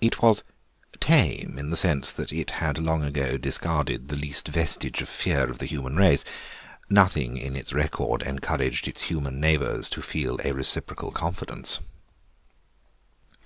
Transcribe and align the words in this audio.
It 0.00 0.22
was 0.22 0.42
"tame" 1.00 1.58
in 1.58 1.68
the 1.68 1.76
sense 1.76 2.10
that 2.10 2.32
it 2.32 2.50
had 2.52 2.78
long 2.78 3.04
ago 3.04 3.36
discarded 3.36 4.08
the 4.08 4.16
least 4.16 4.48
vestige 4.48 5.02
of 5.02 5.08
fear 5.10 5.50
of 5.50 5.58
the 5.58 5.66
human 5.66 5.96
race; 5.96 6.24
nothing 6.88 7.36
in 7.36 7.54
its 7.54 7.74
record 7.74 8.22
encouraged 8.22 8.88
its 8.88 9.02
human 9.02 9.38
neighbours 9.38 9.90
to 9.90 10.00
feel 10.00 10.40
a 10.42 10.54
reciprocal 10.54 11.10
confidence. 11.12 11.80